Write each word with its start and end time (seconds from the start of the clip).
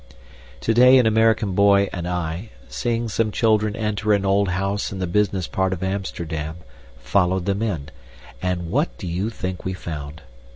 Today 0.61 0.97
an 0.97 1.05
American 1.05 1.51
boy 1.53 1.87
and 1.93 2.07
I, 2.07 2.49
seeing 2.67 3.07
some 3.07 3.29
children 3.31 3.75
enter 3.75 4.13
an 4.13 4.25
old 4.25 4.49
house 4.49 4.91
in 4.91 4.97
the 4.97 5.05
business 5.05 5.45
part 5.45 5.73
of 5.73 5.83
Amsterdam, 5.83 6.57
followed 6.97 7.45
them 7.45 7.61
in 7.61 7.89
and 8.41 8.71
what 8.71 8.97
do 8.97 9.05
you 9.05 9.29
think 9.29 9.63
we 9.63 9.73
found? 9.73 10.23